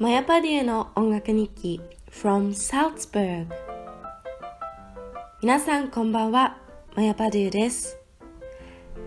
[0.00, 1.78] マヤパデューの音楽日記
[2.10, 3.48] from Salzburg
[5.42, 6.56] 皆さんこんばんは
[6.96, 7.98] マヤパデューです。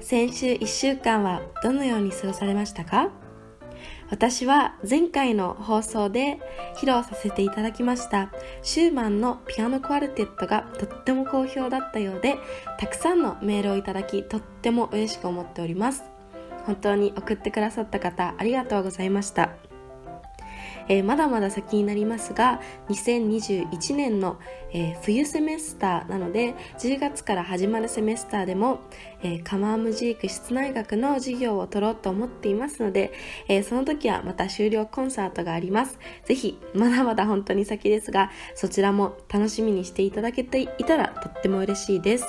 [0.02, 3.10] 先週1週間はどのように過ごされましたか？
[4.11, 6.38] 私は前回の放送で
[6.75, 8.32] 披露させていただきました
[8.62, 12.38] シューマンのピアノクワルテットがとっても好評だったようで
[12.78, 16.04] たくさんのメールをいただきとっても嬉しく思っております。
[16.68, 19.54] 本当に送ってくださった方ありがとうございました。
[20.87, 24.39] えー、まだまだ先になりますが2021年の、
[24.71, 28.82] えー、冬セメスターなので10月から始まるセメスターでも、
[29.21, 33.14] えー、カマームジーク室内楽の授業を取ろうと思っていますので、
[33.47, 36.00] えその時はまた終了コンサートがあります。
[36.25, 42.25] ぜひまだまだ本当に先ですがそちらも楽しみにしていただけていたらとっても嬉しいです、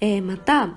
[0.00, 0.76] えまた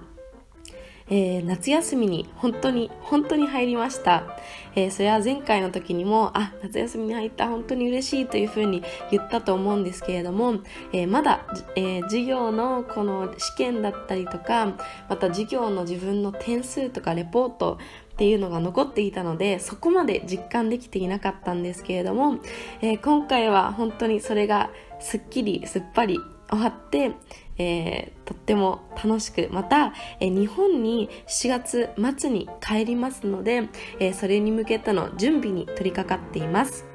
[1.10, 4.38] えー、夏休みに本当に本当に入りました、
[4.76, 10.60] えー、それは前回の時にもあ夏休みに入った本当に嬉しいというふうに言ったと思うんですけれども、
[10.94, 14.78] えー、まだ、え授業のこの試験だったりとか
[15.10, 17.80] また授業の自分の点数とかレポート
[18.14, 22.40] っていうのが残っていたのでそこまで実感できていなかったんですけれども、
[22.82, 27.12] え今回は本当にそれがすっきりすっぱり終わって、
[27.60, 36.86] えー、とっても楽しくまた、えー、日本に7月末に帰りますので、えー、それに向けての準備に取り掛かっています。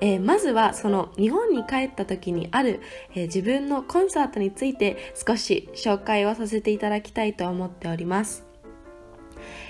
[0.00, 2.80] えー、まずはその日本に帰った時にある、
[3.14, 8.50] えー、自分のコンサートについて少し紹介をさせていただきたいと思っております。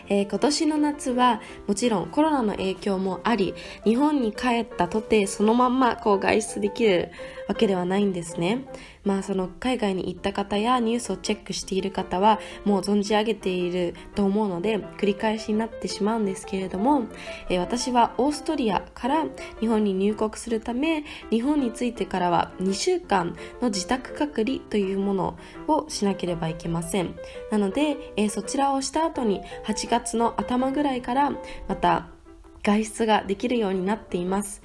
[0.09, 7.13] えー、今年の夏はもちろんコロナの影響もあり日本に帰ったとてそのまんまこう外出できる
[7.51, 8.65] わけではないんですね。
[9.05, 17.09] まあその海外に行った方やニュースをチェックしている方はもう存じ上げていると思うので繰り返しになってしまうんですけれども、
[17.49, 19.25] えー、私はオーストリアから
[19.59, 27.17] 日本に入国するため日本に着いてからは2週間の自宅隔離というものをしなければいけません。
[27.51, 31.33] なので、えー、そちらをした後に8月の頭ぐらいから
[31.67, 32.11] また
[32.63, 34.63] 外出ができるようになっています。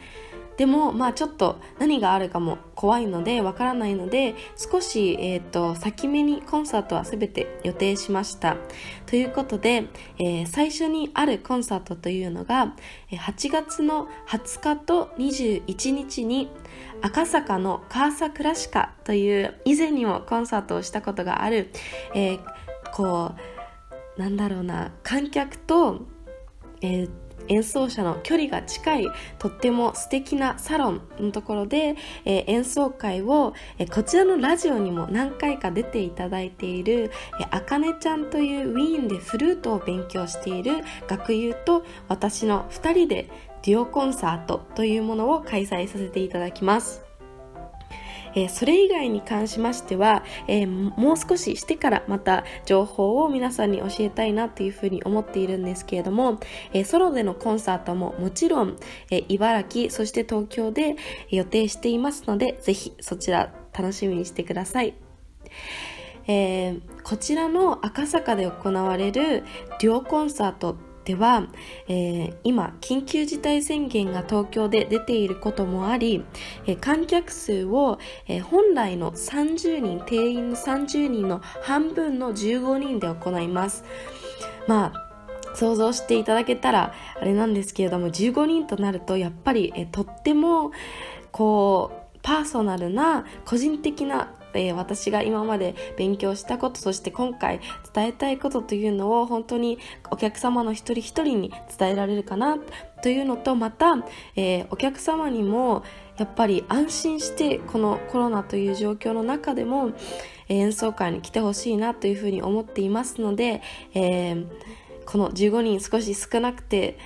[0.57, 8.57] でもまあちょっと何があるかも怖いのでわからないので少し、えーと、先目にコンサートは全て予定しました。
[9.05, 12.75] ということで、えー、最初にあるコンサートというのが
[13.11, 16.49] 8月の20日と21日に
[17.01, 21.71] 赤坂のカーサクラシカという以前にもコンサートをしたことがある、
[22.13, 22.39] えー、
[22.93, 23.33] こ
[24.17, 26.05] うなんだろうな観客と、
[26.81, 27.09] えー
[27.47, 29.07] 演奏者の距離が近い
[29.39, 31.95] とっても素敵なサロンのところで、
[32.25, 37.11] えー、演奏会を、えー、こちらのラジオにも何回か出ていただいている
[37.51, 43.29] あかねちゃんというウィーンでフルートを勉強している学友と私の2人で
[43.63, 47.04] デュオコンサートというものを開催させていただきます。
[48.35, 56.39] えー、それ以外に関しましては、えー、もう少ししてからまた情報を皆さんに教えたいなというふうに思っているんですけれども、
[56.73, 58.75] えー、ソロでのコンサートももちろん、
[59.09, 60.95] え茨城そして東京で
[61.29, 64.93] 予定していますのでぜひそちら楽しみにしてください。
[66.27, 69.43] えー、こちらの赤坂で行われる
[69.79, 71.47] デュオコンサートでは、
[71.87, 76.25] えー、今緊急事態宣言が東京で出ていることもあり、
[76.65, 83.83] えー、観客数を、えー、本来の30人定員の30人の半分の15人で行います。
[84.67, 85.05] まあ
[85.55, 90.71] 想像していただけたらあれなんですけれども15人となるとやっぱり、えとっても
[91.31, 97.59] こうパーソナルな個人的なえー、私が今まで勉強したことそして今回
[97.93, 99.79] 伝えたいことというのを本当に
[100.11, 102.57] お客様の一人一人に伝えられるかな
[103.01, 103.95] というのとまた、
[104.35, 105.83] えー、お客様にも
[106.17, 109.91] やっぱり安心してこのコロナという状況の中でも、
[110.47, 113.61] え演奏会に来てほしいなというふうに思っていますので、
[113.93, 114.47] えー、
[115.05, 116.97] この15人少し少なくて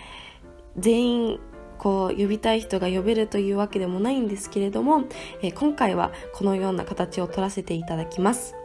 [0.78, 1.40] 全員
[1.80, 5.06] こう呼びたい人が呼べるというわけでもないんですけれども、
[5.42, 8.60] え、今回はこのような形を取らせていただきます。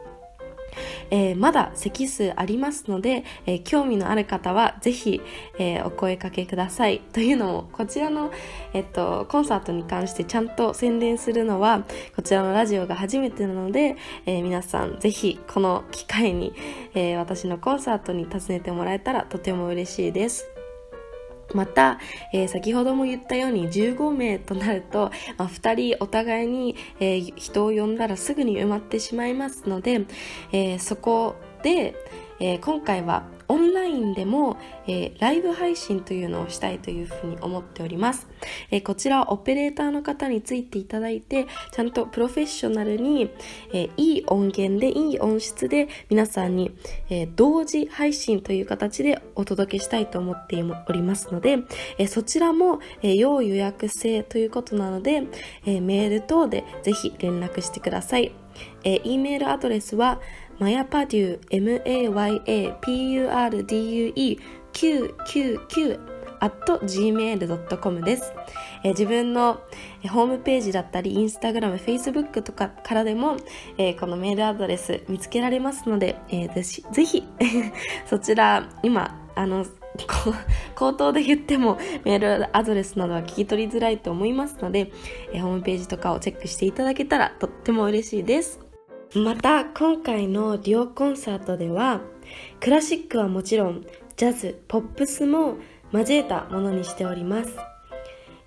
[1.11, 5.21] えー、まだ席数ありますので、えー、興味のある方はぜひ、
[5.59, 7.01] えー、お声かけください。
[7.13, 8.31] というのも、こちらの、
[8.73, 11.85] えっと、コンサートに関してちゃんと宣伝するのは、
[12.17, 13.97] こちらのラジオが初めてなので、
[14.27, 16.53] え皆さんぜひこの機会に、
[16.95, 20.54] え私のコンサートに訪ねてもらえたらとても嬉しいです。
[21.53, 21.99] また、
[22.33, 30.07] えー、先ほども言ったように15名となると、まあ、2人お互いに、えー、人を呼んだらすぐに埋まってしまいますので、
[30.53, 31.95] えー、そこで、
[32.41, 34.57] え今回はオンラインでも、
[34.87, 38.27] えー、ライブ配信というのをしたいというふうに思っております。
[38.71, 43.31] えー、こちらはオペレーターの方についていただいて、ちゃんとプロフェッショナルに、
[43.73, 46.73] えー、いい音源で、いい音質で皆さんに、
[47.11, 51.59] え同時配信という形でお届けしたいと思っておりますので、
[51.99, 55.23] えそちらも、え要予約制ということなので、
[55.67, 58.33] えメール等でぜひ連絡してください。
[58.85, 60.21] えー、E メールアドレスは、
[60.59, 64.37] マヤパデュー mayapurdue
[64.73, 68.33] 999 at gmail.com です、
[68.83, 69.61] えー、自分の
[70.11, 73.37] ホームページだったり、インスタグラム、フェイスブックとかからでも、
[73.79, 77.25] えー、このメールアドレス見つけられますので、えー、ぜひ、
[78.07, 79.65] そちら、今、あの、
[80.75, 84.91] 口頭で言ってもメールアドレスなどは聞き取りづらいと思いますので、
[85.33, 88.64] えー、ホームページとかをチェックしていただけたらとっても嬉しいです。
[89.17, 92.01] また今回のデュオコンサートでは
[92.59, 95.57] クラシックはもちろんジャズポップスも
[95.93, 97.57] 交えたものにしております、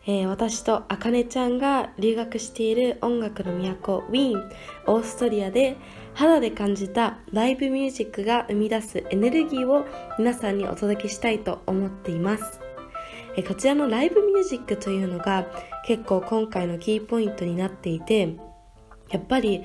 [0.05, 4.51] えー、私とあかねちゃんが留学している音楽の都ウィーン
[4.87, 5.77] オーストリアで
[6.13, 9.85] 肌で感じたライブミュージックが生み出すエネルギーを
[10.19, 12.59] 皆さんにお届けしたいと思っています。
[13.47, 15.45] こちらのライブミュージックというのが
[15.85, 18.35] 結構今回のキーポイントになっていて
[19.09, 19.63] やっぱり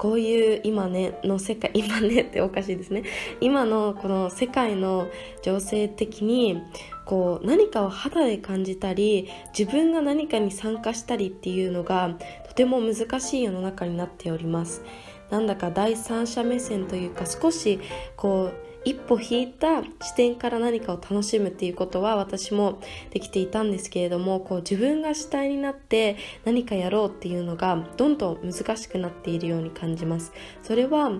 [0.00, 3.02] こういう今ねの世界 今ねっておかしいですね。
[3.42, 5.08] 今のこの世界の
[5.42, 6.58] 情勢的に
[7.04, 12.16] こう何かを肌で感じたり自分が何かに参加したりっていうのが
[12.48, 14.82] とても難しい世の中になっております。
[15.28, 17.78] なんだか第三者目線というか少し
[18.16, 22.80] こう一歩引いた視点から何かを楽しむっていうことは私も
[23.10, 30.32] できていたんですけれどもこう自分が主体になって何かやろうっていうのがどんどん難しくなっているように感じます。
[30.62, 31.12] それは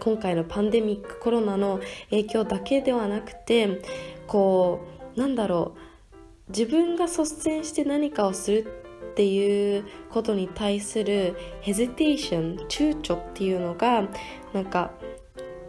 [0.00, 1.80] 今回のパンデミックコロナの
[2.10, 3.82] 影響だけではなくて
[4.26, 4.86] こ
[5.16, 8.66] うなんだろう自分が率先して何かをする
[9.12, 14.08] っていうことに対するヘゼテーション躊躇っていうのが
[14.52, 14.92] なんか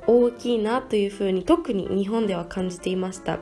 [0.10, 3.40] 大きいなというふうに特に日本では感じていました。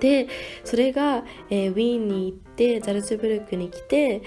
[0.00, 0.28] で
[0.64, 4.22] それが、えー、ウィーンに行ってザルツブルクに来て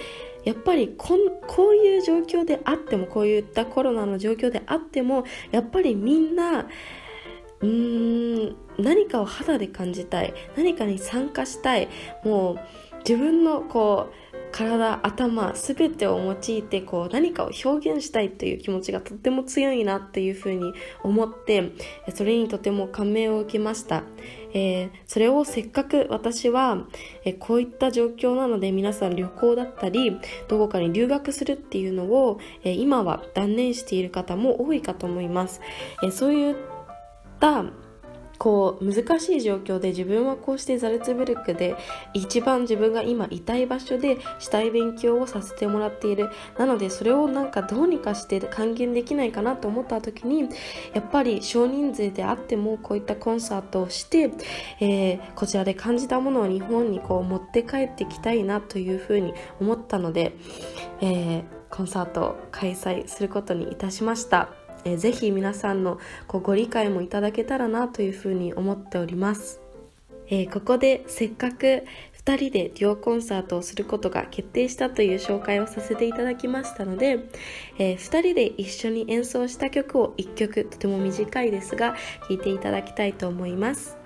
[0.45, 6.67] やっぱりこんこういう状況であってもこういったコロナの状況であってもやっぱりみんな
[7.61, 10.33] うーん何かを肌で感じたい。
[10.55, 11.87] 何かに参加したい。
[12.23, 12.59] もう
[12.99, 14.22] 自分のこう
[14.53, 20.73] 体頭全てを用いてこう何かを表現したいという気持ちがとっても強いなっていうふうに
[21.03, 21.71] 思って
[22.13, 24.03] それにとても感銘を受けました、
[24.53, 26.85] えー、それをせっかく私は、
[27.25, 35.61] え、こういった状況なので皆さん旅行だったりどこかに留学するっていうのを、え、今は断念している方も多いかと思います、
[36.03, 36.55] えそういっ
[37.39, 37.65] た
[38.43, 41.77] こう難しい状況で自分はこうしてザルツブルクで
[42.13, 50.49] 一番自分が今いたい場所でしたい勉強をさせてもらっているなのでそれをなんかどうにかして還元できないかなと思った時に
[50.93, 54.33] やっぱり少人数であってもこういったコンサートをして、
[54.81, 60.35] えー、こちらで感じたものを日本にこう持って帰ってきたいなというふうに思ったので、
[60.99, 64.62] えー、コンサートを開催することにいたしました。
[64.85, 69.61] えー、ぜひ皆さんのこうご理解もいただけたらなというふうに思っております、
[70.27, 71.83] えー、ここでせっかく
[72.25, 77.25] 2人でデュオコンサートをすることが決定したという紹介をさせていただきましたので、
[77.77, 81.95] えー、2人で一緒に演奏した曲を1曲とても短いですが
[82.29, 83.97] 聴いていただきたいと思います。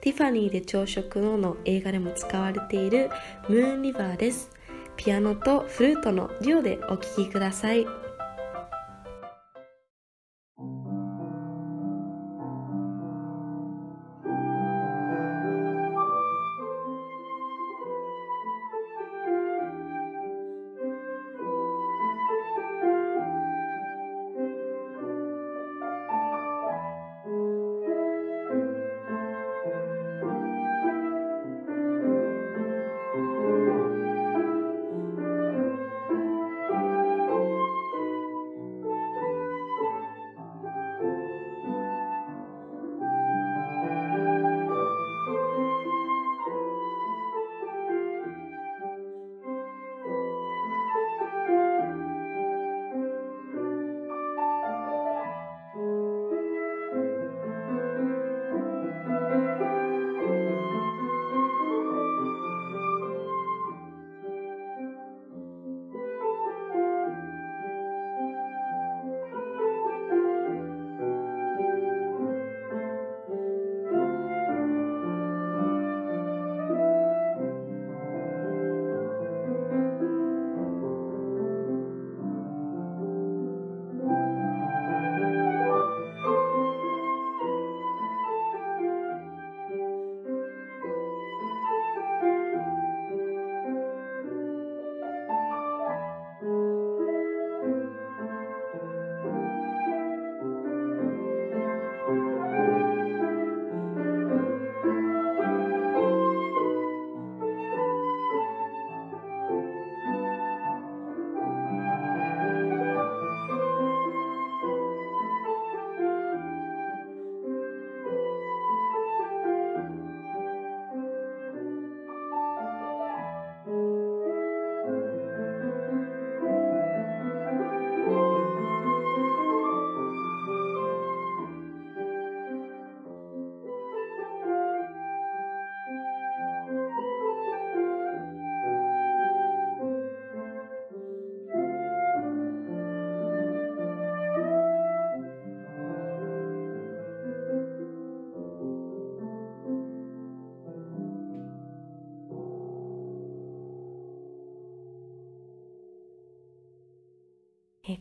[0.00, 3.10] ティファニーで朝食のの映画でも使われている
[3.48, 4.50] ムーンリバーです。
[4.96, 8.09] ピアノとフルートのデュオでお聴きください。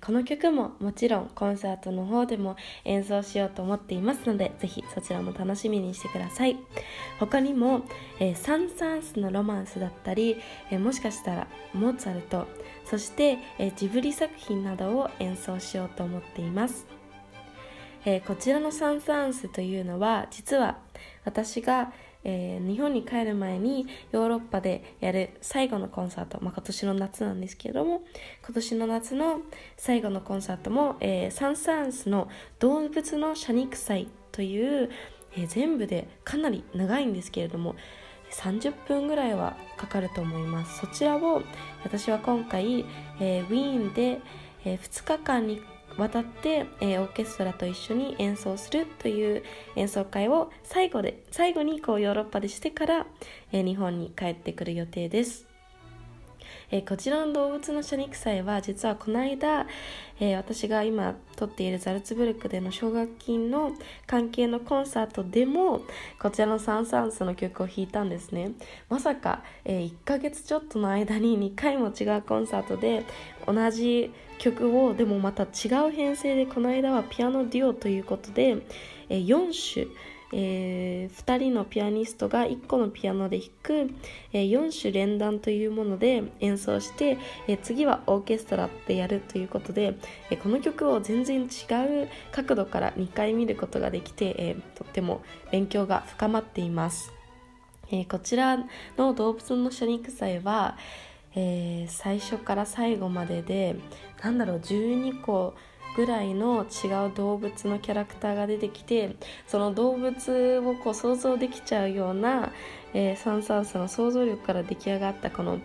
[0.02, 6.58] この曲ももちろんコンサートの方でも演奏しようと思っていますのでぜひそちらも楽しみにしてください。
[7.20, 7.82] 他にも、
[8.20, 10.38] えー、サン・サンスのロマンスだったり、
[10.72, 12.48] えー、もしかしたらモーツァルト
[12.86, 16.88] そして、えジブリ作品などを演奏しようと思っています。
[18.04, 20.80] えこちらのサン・サンスというのは実は
[21.26, 21.92] 私が
[22.24, 28.02] えー、日本に帰る前にヨーロッパでやる最後のコンサート、まあ、今年の夏なんですけれども
[28.46, 29.42] 今年の夏の
[29.78, 32.28] 最後のコンサートも、えー、サン・サンスの
[32.60, 34.90] 動物の謝肉祭という、
[35.36, 37.76] えー、全部でかなり長いんですけれども
[38.32, 40.82] 30分ぐらいはかかると思います。
[40.82, 41.42] そちらを
[41.84, 42.86] 私は今回、
[43.20, 44.22] えー、ウィーンで、
[44.66, 45.62] えー、2日間に
[46.00, 49.44] 渡って、えー、オーケストラと一緒に演奏するという
[49.76, 53.06] 演奏会を最後で最後にこうヨーロッパでしてから、
[53.52, 55.50] えー、日本に帰ってくる予定です。
[56.72, 59.66] えー、こちらの動物の謝肉祭は実はこの間、
[60.20, 63.72] えー、私が今撮っているザルツブルクでの奨学金の
[64.06, 65.82] 関係のコンサートでも
[66.20, 68.52] こちらのサン・サンスの曲を弾いたんですね
[68.90, 73.06] まさか、えー、1ヶ月ちょっとの間に2回も違うコンサートで
[73.48, 78.58] 同じ曲をでもまた違う編成でこの間はピアノデュオということで、
[79.10, 79.88] えー、4種
[80.32, 83.92] えー、2人のピアニストが1個のピアノで弾く、
[84.32, 87.18] えー、4種連弾というもので演奏して、
[87.48, 89.98] えー、次はオーケストラでやるということで、
[90.30, 97.12] えこの曲を全然違う角度から2回見ることができて、えとっても勉強が深まっています、
[97.92, 98.58] えこちら
[98.98, 100.78] の動物の謝肉祭は、
[101.36, 103.76] え最初から最後までで
[104.24, 105.56] なんだろう12個
[105.96, 109.16] ぐらいの違う動物のキャラクターが出てきて
[109.48, 112.52] その動物をこう想像できちゃうような、
[112.94, 115.60] えー、サン・サンスの想像力から出来上がったこの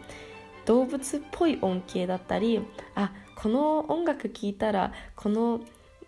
[0.67, 2.61] 動物っぽい音形だったり
[2.95, 5.61] あこの音楽聴いたらこの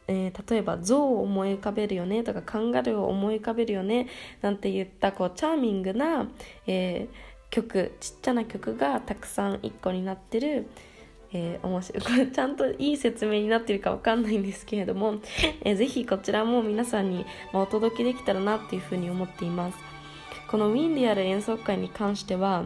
[0.09, 4.07] えー、例えば象を思い浮かべるよねとかカンガルーを思い浮かべるよね
[4.41, 6.29] なんて言ったこうチャーミングな、
[6.69, 10.67] えー、曲ちっちゃな曲がたくさん1個になってる、
[11.33, 12.03] えー、面白い。
[12.05, 15.17] これちゃんといい説明になってるか分かんないんですけれども、
[15.63, 19.79] えー、ぜひこちらも皆さんに、ま、お届けできたらなっていうふうに思っています。
[20.49, 22.65] このウィンでやる演奏会に関しては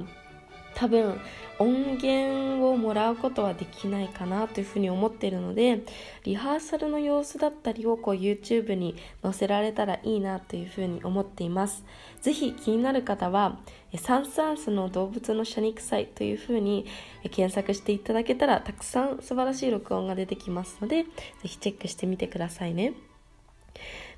[0.80, 1.20] 多分
[1.58, 5.82] 音源をもらうことはできないかなというふうに思っているので
[6.24, 11.84] リハーサルの様子だったりをこう YouTube に載せられたらいいなというふうに思っています。
[12.22, 13.58] ぜひ気になる方は
[13.98, 16.86] サンサンスの動物の謝肉祭というふうに
[17.24, 21.08] 検索していただけたらたくさん素晴らしい録音が出てきますのでぜ
[21.42, 22.94] ひチェックしてみてくださいね。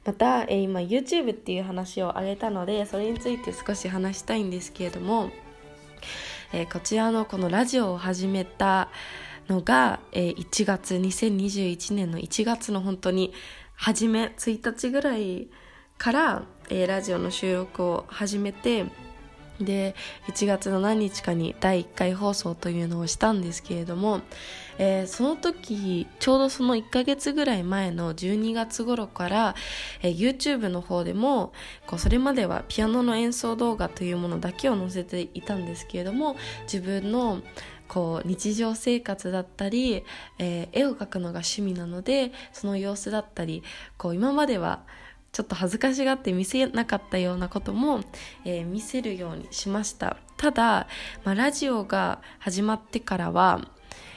[0.05, 5.33] また、え今 YouTube っていう話を挙げたのでそれについて少し話したいんですけれども
[6.53, 8.89] えー、こちらのこのラジオを始めた
[9.49, 13.33] のが、えー、1月2021年の1月の本当に
[13.75, 15.49] 初め1日ぐらい
[15.97, 18.85] から、えー、ラジオの収録を始めて
[19.61, 19.95] で
[20.29, 24.23] 1月の何日かに第1回放送というのをしたんですけれども、
[24.79, 29.55] えー、その時ちょうどその1ヶ月ぐらい前の12月頃から、
[30.03, 31.53] えー、YouTube の方でも
[31.87, 37.43] こうそれまではピアノの演奏動画というものだけを載せていたんですけれども自分の
[37.89, 40.03] こう日常生活だったり、
[40.39, 43.63] えー、絵を描くのが趣味なのでその様子だったり
[43.99, 44.83] こう今までは
[45.33, 48.01] ちょっと恥ずかしがって見せなかったようなことも、
[48.45, 50.19] えー、見せるようにしました。
[50.37, 50.87] ただ、
[51.25, 53.67] まあ、ラジオが始まってからは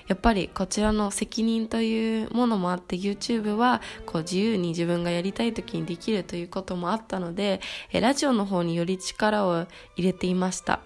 [0.08, 7.60] やっぱりこちらの責任というものもあって YouTube はこう自由に自分がやりたい時にできるということもあったので、
[7.92, 10.82] ラジオの方により力を入れていました。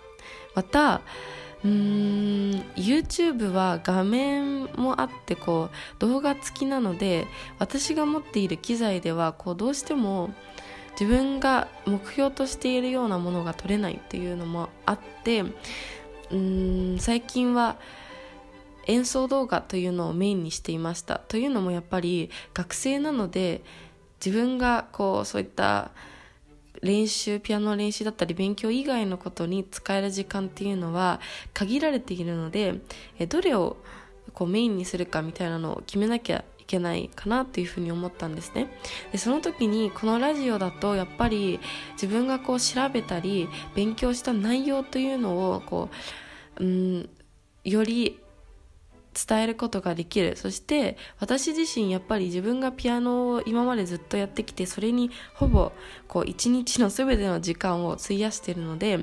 [0.55, 1.01] また
[1.63, 10.33] YouTube は画面もあってこう動画付きなので私が持っている機材ではこうどうしても
[10.99, 17.77] 自分が目標としているようなものが撮れないっていうのもあってうーん最近は
[18.87, 21.19] 演奏動画というのをメインにしていました。
[21.19, 23.61] というのもやっぱり学生なので
[24.23, 25.91] 自分がこうそういった
[26.81, 31.19] 練習ピアノ練習だったり勉強以外のことに使える時間っていうのは
[31.53, 32.75] 限られているので
[33.27, 33.77] どれを
[34.33, 38.67] こうメインにするかみたいなのを決めなきゃいけないかなっていうふうに思ったんですね。
[39.11, 41.59] でその時にこのラジオだとやっぱり
[41.93, 45.89] 自分がこう調べたり勉強した内容というのをこ
[46.57, 47.09] ううん
[47.63, 48.19] より
[49.27, 55.71] 伝えることができるそして私自身やっぱり自分がピアノを今までずっとやってきてそれにほぼ
[56.07, 58.99] こう一日の全ての時間を費やしてるので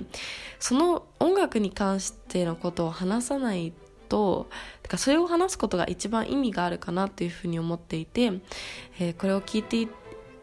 [0.59, 3.73] その音楽に関してのことを話さない
[4.09, 4.49] と
[4.83, 8.33] てかそれを話すことが一番意味があるかなというふうに思っていて、
[8.99, 9.89] えー、これを聞いて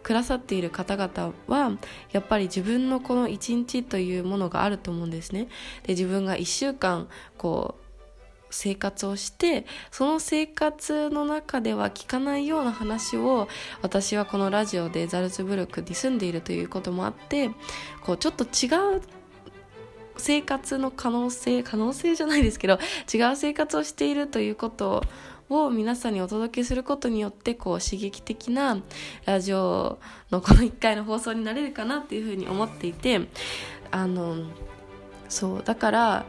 [0.04, 1.78] くださっている方々は
[2.12, 5.48] やっぱり自分のこの一日というものがあると思うんですね。
[5.84, 7.83] で自分が1週間こう
[8.54, 13.48] 生活をしてその生活の中では聞かないような話を
[13.82, 17.50] 私はこのラジオでザルツブルクに住んでいるということもあって
[18.02, 19.02] こうちょっと違う
[20.18, 22.78] 生活の可能性可能性じゃないですけど
[23.14, 25.04] 違う生活をしているということ
[25.50, 28.78] を皆さんにお届けすることによってこう刺激的な
[29.26, 30.00] ラジオ
[30.32, 33.28] のこの1回の放送になれるかなっていうふうに思っていて
[33.92, 34.38] あの
[35.30, 36.26] そうだから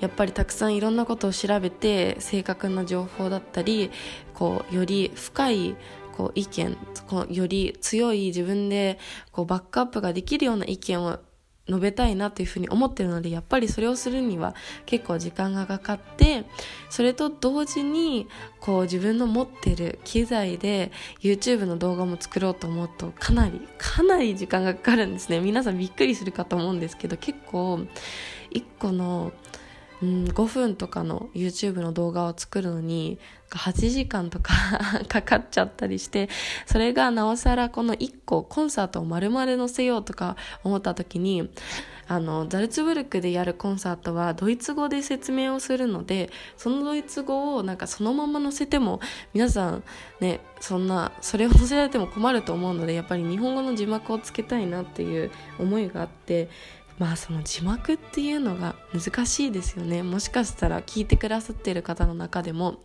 [0.00, 3.90] やっぱりたくさんいろんなことを調べて正確な情報だったり
[4.34, 5.76] こうより深い
[6.16, 8.98] こう意見こうより強い自分で
[9.32, 11.18] こうバックアップができるような意見を
[11.70, 14.54] 述べたいなというふうに思ってるのでやっぱりそれをするには
[14.86, 16.44] 結構時間がかかって
[16.90, 18.26] それと同時に
[18.58, 25.40] こう自分の持ってる機材で YouTube の動画も作ろうと思うとかなりかなり時間がかかるんですね。
[25.40, 27.74] 皆さんびっくりするかと思うんですけど結構
[28.52, 29.32] 1個の
[30.02, 33.18] うん、5分とかの YouTube の動画を作るのに
[33.50, 34.52] 8時間とか
[35.08, 36.28] かかっちゃったりして
[36.66, 41.50] それがなおさらこの1個コンサートを丸々載せようとか思った時に
[42.06, 49.00] あのザルツブルクでやるコンサートはドイツ語で説明をするのでそのドイツ語をなんかそのまま載せても
[49.32, 49.84] 皆さん
[50.18, 56.48] ねそんなそれを載せられても困ると思うのでやっぱり日本語の字幕をつけたいなっていう思いがあって
[57.00, 60.02] まあその字幕っていうのが難しいですよね。
[60.02, 62.80] もしかしたら聞いてくださっている方の中でも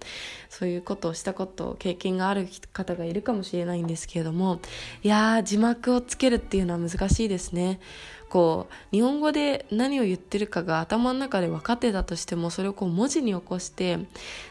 [0.48, 4.62] そういうことをしたこと経験がある方がいるかもしれないんですけれども
[5.04, 7.82] いやー字幕をつけるっていうのは難しいですね。
[8.30, 14.00] こう日本語で何を言ってるかが頭の中で分かってたとしてもそれをこう文字に起こして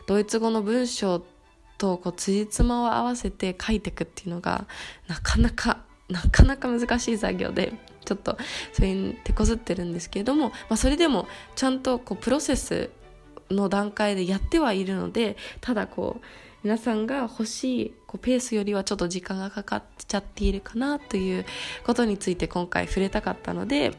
[0.07, 1.25] ドイツ語の文章
[1.79, 4.67] とこう辻褄を合わせて書いていくっていうのが
[5.09, 5.79] なかなか
[6.11, 7.73] なかなか難しい作業で。
[8.05, 8.37] ちょっと
[8.73, 12.91] それに手こずってるんですけれども、まあ、それでもちゃんとこうプロセス
[13.51, 16.25] の段階でやってはいるのでただこう
[16.65, 21.45] 皆さんが欲しいこうペースよりはちょっと時間がかかっちゃっているかなという
[21.85, 23.93] ことについて今回触れたかったので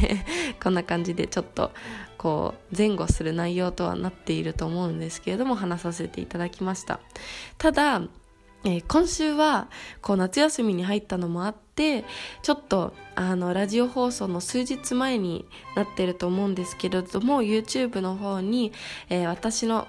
[0.62, 1.72] こんな感じでちょっと
[2.16, 7.00] こう前後する内容とはなっていると思うんですけれども話させていただきました。
[7.58, 8.00] ただ
[8.64, 9.68] えー、今週は
[10.02, 12.04] こう夏休みに入ったのもあって
[12.42, 18.72] ちょっとあのラジオ放送の数日前になってると思うんですけれども YouTube の方に、
[19.08, 19.86] えー、私の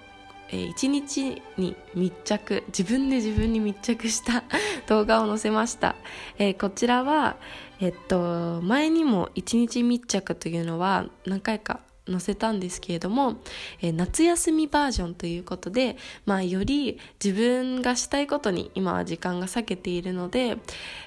[0.49, 4.43] えー、日に密着自分で自分に密着した
[4.87, 5.95] 動画を載せました、
[6.37, 7.35] えー、こちらは、
[7.79, 13.37] えっと、前にも1日密着というのは何回か載せたんですけれども、
[13.81, 20.57] えー、夏休みバージョンということで、まあ、より自分がしたいことに今は時間が割けているので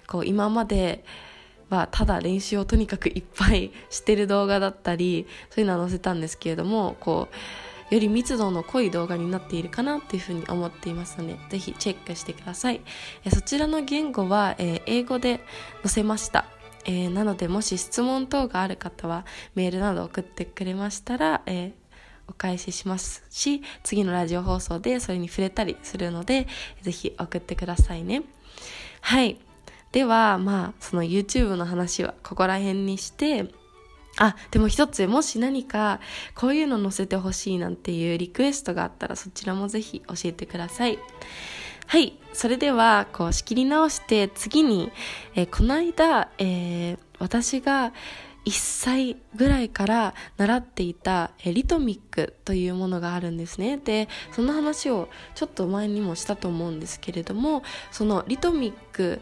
[0.06, 1.04] こう今まで
[1.70, 7.28] はただ練習をとにかくいっぱいしてる動画だったりそういうのは載せたんですけれどもこ
[7.90, 12.80] うより密度の濃い動画になっているかなっていうふうに思っていますのでぜひチェックしてください。
[13.30, 15.40] そちらの言語は、えー、英語で
[15.82, 16.59] 載せました。
[16.84, 21.72] えー、なのでもし質問等がある方はメールなど送ってくれましたら、えー、
[22.28, 26.46] お返ししますし次のラジオ放送でそれに触れたりするので
[26.82, 28.22] ぜひ送ってくださいね。
[29.00, 29.38] はい。
[29.92, 33.50] ではまあその YouTube の話はここら辺にして
[34.18, 36.00] あでも一つもし何か
[36.34, 40.98] こういうの載せてほしいなんていうリクエストがあったらそちらもぜひ教えてください。
[41.90, 44.92] はいそれではこう仕切り直して次に、
[45.34, 47.92] えー、この間、えー、私が
[48.46, 53.76] 1歳ぐらいから習っていたリトミックというものがあるんですね。
[53.76, 59.20] でその話をちょっと前にもしたと思うんですけれどもそのリトミック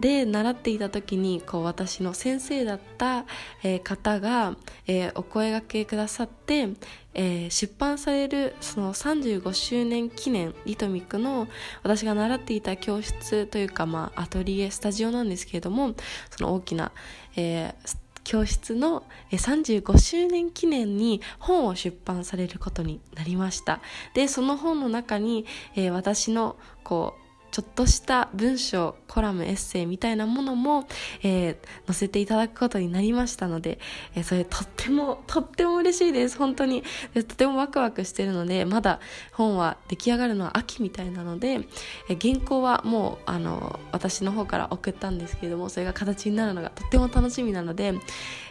[0.00, 3.24] で習っていた時にこう私の先生だった、
[3.62, 6.68] えー、方が、えー、お声がけくださって、
[7.14, 11.46] えー、出版されるその35周年記念リトミックの
[11.82, 15.94] 私が習っていた教室というか、まあ、アトリエスタジオなんですけれども
[16.30, 16.92] その大きな、
[17.36, 23.80] えー、教室の35周年記念に本を出版されることになりました。
[24.14, 27.23] でその本の中に、えー、私のこう
[27.54, 30.88] ちょっとした文章コラムエッセイみたいなものも、
[31.22, 33.78] えー、載せていただくことになりましたので、
[34.16, 36.36] えー、それとっても とっても嬉しいです。
[36.36, 36.82] 本当に。
[37.14, 38.98] でとてもワクワクしてるのでまだ
[39.30, 41.60] 本は出来上がるのは秋みたいなので、
[42.08, 47.94] えー、原稿はもうあの私の方から送ったんですけれどもそれが形になるのがとっても楽しみなので、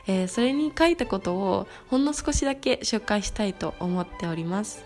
[0.08, 4.86] え、それに書いたことをほんの少しだけ紹介したいと思っております。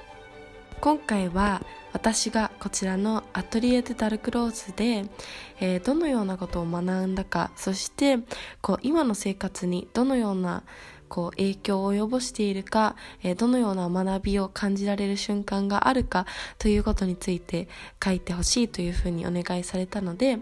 [0.80, 1.62] 今回は
[1.98, 5.10] 私がこちらのアトリエ・でダルクローズで、
[5.60, 8.20] えー、どのようなことを学んだかそして
[8.62, 10.62] こう今の生活にどのような
[11.10, 16.28] こう影響を及ぼしているか、えー、どのような学びを感じられる瞬間があるか
[16.60, 17.68] ということについて
[18.04, 20.38] 書いてほしいというふうにお願いされたので、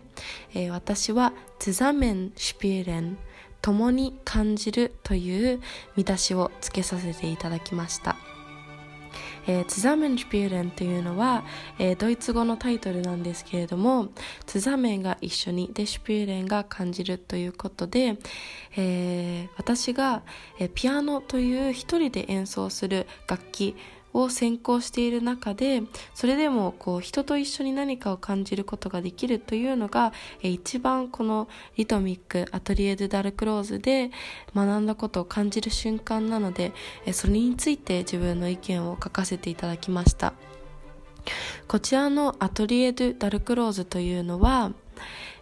[0.54, 3.16] えー、私は「zusammen spielen」
[3.64, 5.62] 共に感じるという
[5.96, 8.35] 見出しをつけさせていただきました。
[9.48, 11.44] えー、ツザメンシュピューレンというのは、
[11.80, 14.10] えー、ドイツ語のタイトルなんですけれども、
[14.46, 18.18] ツザメンが一緒にでシュピューレンが感じるということで、
[18.76, 20.24] えー、私が、
[20.60, 23.76] えー、ピアノという一人で演奏する楽器
[24.16, 34.12] を専攻している中でそれでもこう人と一緒に何かを感じることができるというのが、え一番このリトミックアトリエ・ド・ダルクローズで
[34.56, 36.72] 学んだことを感じる瞬間なので、
[37.06, 40.34] えそれについて自分の意見を書かせていただきました。
[41.68, 44.72] こちらのアトリエ・ド・ダルクローズというのは、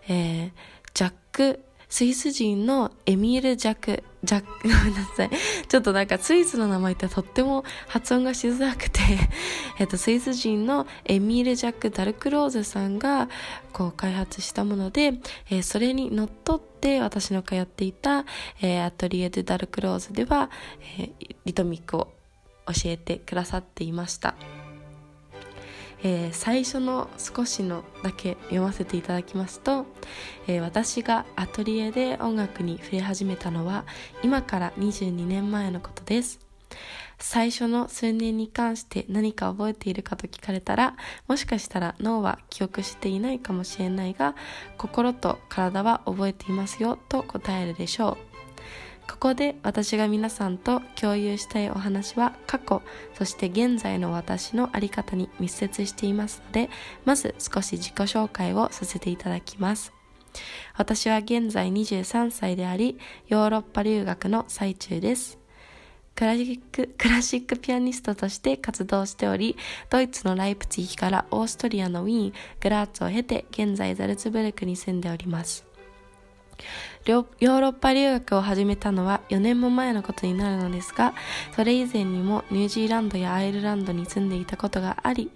[0.08, 0.52] えー、
[0.94, 5.30] ジャックスイス人のエミール・ジャック、ジャック、 ごめんなさい。
[5.68, 9.00] ちょっとなんかスイスの名前ってとっても発音がしづらくて
[9.80, 13.30] えっと、スイス人のエミール・ジャック・ダルクローズさんが
[13.74, 15.14] こう開発したもので、
[15.50, 18.26] えー、それにのっとって私の通っていた、
[18.62, 20.50] えー、アトリエ・デ・ダルクローズでは、
[20.98, 22.14] えー、リトミックを
[22.68, 24.36] 教えてくださっていました。
[26.04, 29.86] えー、最初の少しのだけ読ませていただきますと、
[30.48, 33.86] えー、私がアトリエで音楽に触れ始めたのは
[34.22, 36.40] 今から22年前のことです。
[37.20, 44.36] 最初の数年に関して何か覚えているかと聞かれたらもしかしたら脳は記憶していないかもしれないが
[44.78, 48.33] 心と体は覚えていますよと答えるでしょう。
[49.10, 52.82] ここで私が皆さんと共有したいお話は過去
[53.18, 56.70] そして現在の私の在り方に密接していますので
[57.06, 59.94] まず少し自己紹介をさせていただきます
[60.78, 65.44] 私は現在23歳でありヨーロッパ留学の最中です
[66.16, 69.58] クラシック、クラシックピアニストとして活動しており、
[69.90, 75.73] ドイツのライプツィヒからオーストリアのウィーン、グラーツを経て現在ザルツブルクに住んでおります。
[77.06, 81.14] ヨーロッパ留学を始めたのは4年も前のことになるのですが、
[81.56, 85.32] それ以前にもニュージーランドやアイルランドに住んでいたことがあり、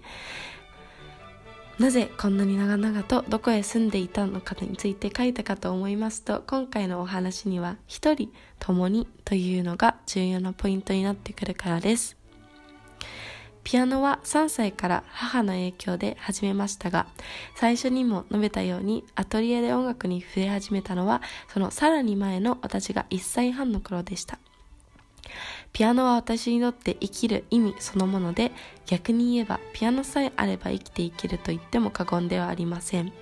[1.78, 12.16] なぜこんなに長々とどこへ住んでいたのかについて書いたかと思いますと、今回のお話には一人共にというのが重要なポイントになってくるからです。
[13.64, 17.06] ピアノは3歳から母の影響で始めましたが、
[17.54, 24.38] 最初にも述べたようにアトリエで音楽に触れ始めたのは、そのさらに前の私が1歳半の頃でした。
[25.72, 28.52] ピアノは私にとって生きる意味そのもので、
[28.86, 33.12] 逆に言えばピアノさえあれば生きていけると言っても過言ではありません。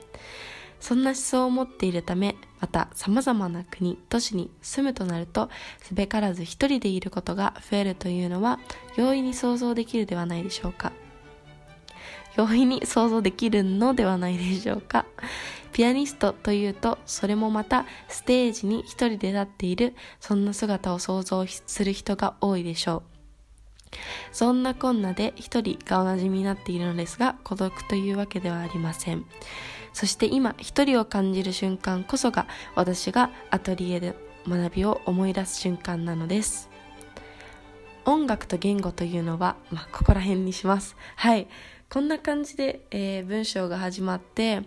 [0.80, 5.50] そんな思想を持っているため、また様々な国、都市に住むとなると、
[5.82, 8.60] すべからず一人でいることが増えるというのは、
[8.96, 10.92] 容易に想像できるではないでしょうか。
[12.36, 15.06] 容易に想像できるのではないでしょうか。
[15.72, 23.16] ピアニストというと、それもまたステージに一人で立っている、そんな姿を想像する人が多いでしょう。
[24.32, 29.24] そんなこんなで一人がおなじみになっているのですが、孤独というわけではありません。
[29.96, 34.14] そして今一人を感じる瞬間こそが私がアトリエで
[34.46, 36.68] 学びを思い出す瞬間なのです。
[38.04, 40.96] 音楽と言語というのは、まあ、ここら辺にします。
[41.16, 41.46] はい。
[41.88, 44.60] こんな感じで、えー、文章が始まって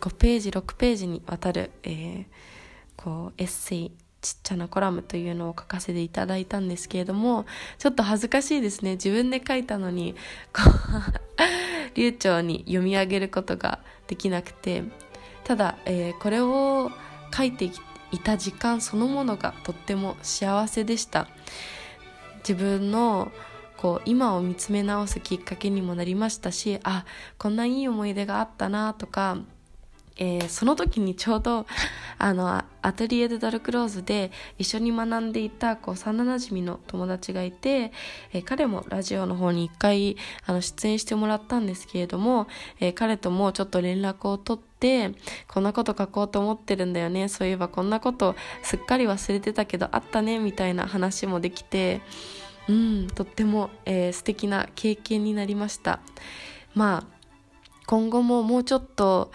[0.00, 2.26] 5ページ6ページにわたる、えー、
[2.96, 7.46] こうエッセイちっちゃなコラムというのを書かせていただいたんですけれども
[7.78, 8.92] ちょっと恥ずかしいですね。
[8.94, 10.16] 自分で書いたのに
[10.52, 14.84] こう流暢に読み上げることができなくて
[15.44, 16.90] ただ、えー、これを
[17.34, 17.64] 書いて
[18.10, 21.26] いた時間そのものがとっても幸せでした。
[22.46, 23.32] 自分の
[23.78, 27.04] こう今を見つめ直すきっかけにもなりましたしあ
[27.38, 29.38] こんないい思い出があったなとか
[30.16, 31.66] えー、その時にちょうど
[32.18, 37.92] あのアトリエ・でドルクローズで一緒に学んでいたこう幼なじみの友達がいて、
[38.32, 42.46] えー、彼もラジオの方に一回あの出演してもらったんですけれども、
[42.80, 45.12] えー、彼ともちょっと連絡を取って
[45.48, 52.00] こんなこと書こうと思ってるんだよねそういえばこんなことすっかり忘れてたけどあったねみたいな話もできて
[52.68, 56.00] うんとっても、えー、素敵な経験になりました。
[56.74, 57.14] まあ
[57.86, 59.30] 今後ももうちょっと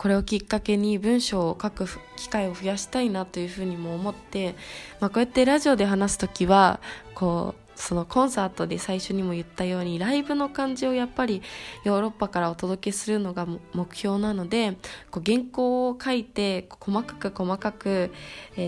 [0.00, 1.86] これをきっかけに文章を書く
[2.16, 4.54] 機会を増やしたいなというふうにも思って、
[4.98, 6.80] まあ、こうやってラジオで話す時は
[7.14, 11.42] こうそのコンサートで最初にも言ったようにライブの感じをやっぱり
[11.84, 14.78] ヨーロッパからお届けするのが目標なので
[15.10, 18.10] こう原稿を書いて細かく細かく、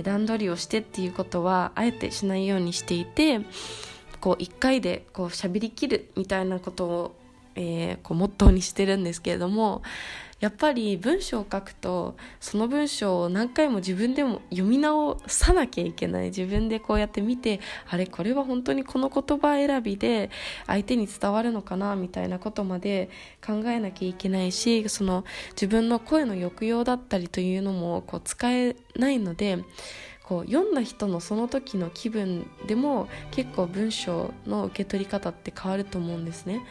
[0.04, 3.40] 段取りをしてっていうことはあえてしないようにしていて
[4.20, 7.16] こう1回でこう喋りきるみたいなことを、
[7.54, 9.80] え、こうモットーにしてるんですけれども
[10.42, 20.30] やっぱり文章を書くとその文章を何回も自分でも読み直さなきゃいけない自分でこうやって見てあれこれは本当にこの言葉選びで
[20.66, 23.08] 相手に伝わるのかなみたいなことまで
[23.46, 29.60] 考えなきゃいけないしその自分の声の抑揚だったりというのもこう使えないので
[30.24, 36.62] こう読んだ人のその時の気分でも結構文章の受け取り方って変わると思うんですね。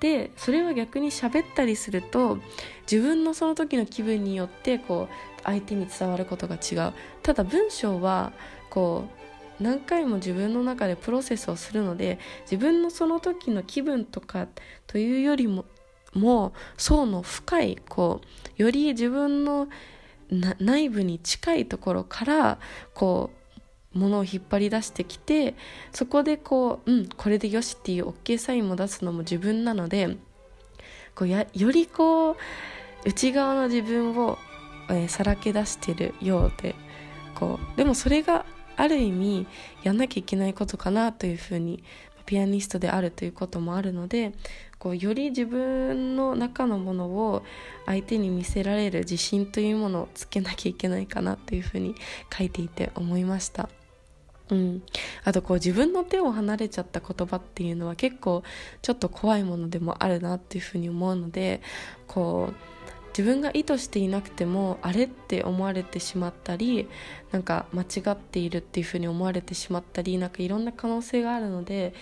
[0.00, 2.38] でそれは逆に喋ったりすると
[2.90, 6.92] 自分のその時の気分によってこう相手に伝わることが違う。
[7.22, 8.32] ただ文章は
[8.70, 9.04] こ
[9.60, 14.48] う何回も自分の中でプロセスをするので自分のその時の気分とか
[14.86, 15.64] というよりも
[16.12, 18.20] も層の深いこ
[18.58, 19.68] うより自分の
[20.30, 22.58] 内部に近いところから
[22.94, 23.43] こう
[23.94, 25.54] ものを引っ張り出してきて
[25.92, 30.16] そこでこううんこれでよしっていう OK サインも出すのも自分なので
[31.14, 32.36] こうやよりこう
[33.04, 34.38] 内側の自分を、
[34.90, 36.74] えー、さらけ出してるようで
[37.34, 38.44] こうでもそれが
[38.76, 39.46] ある意味
[39.82, 41.84] やんなきゃいけないことかなというふうに
[42.26, 44.32] ピアニストであるということもあるので
[44.78, 47.42] こうより自分の中のものを
[47.86, 51.94] 相手に見せられる自信というものをつけなきゃいけないかなというふうに
[52.36, 53.68] 書いていて思いました。
[54.50, 54.82] うん、
[55.24, 58.42] あとこう自分の手を離れちゃった言葉っていうのは結構
[58.82, 61.62] ちょっと怖いものでもあるなっていうふうに思うので
[62.06, 62.54] こう
[63.16, 66.88] 自分が意図していなくてもあれって思われてしまったり
[67.30, 71.94] なんか間違っているっていうふうに思われてしまったりなんかいろんな可能性があるので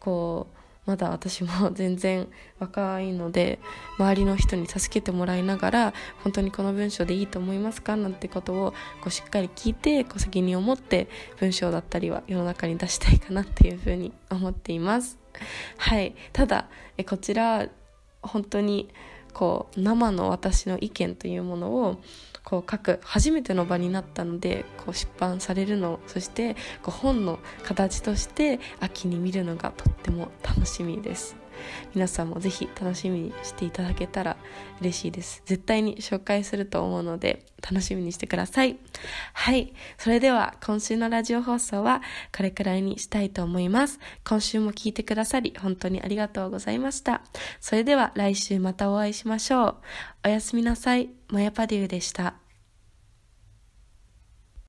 [0.00, 3.58] こうまだ私も全然若いので
[3.98, 8.70] 周りの人に助けてもらいながら本当にこの文章でいいと思いますかなんてことを
[9.00, 15.18] こうしっかり聞いてこう責任を持って文章だったりは世の中に出したいかなっていうふうに思っています。
[15.78, 16.14] はい。
[16.32, 17.68] ただえこちら
[18.22, 18.88] 本当に
[19.34, 22.00] こう生の私の意見というものを
[22.44, 31.43] こう書く初めての場になったのでこう出版されるのそしてこう本の形として秋に見るのがとっても楽しみです。
[31.94, 34.36] 皆さんもぜひ楽しみにしていただけたら
[34.80, 35.42] 嬉しいです。
[35.46, 38.76] 絶対に紹介すると思うので楽しみにしてください。
[39.32, 39.72] はい。
[39.98, 42.02] それでは今週のラジオ放送は
[42.36, 43.98] これくらいにしたいと思います。
[44.24, 47.22] 今週も聞いてくださり本当にありがとうございました。
[47.60, 49.76] それでは来週またお会いしましょう。
[50.24, 51.10] おやすみなさい。
[51.28, 52.43] マヤパデューでした。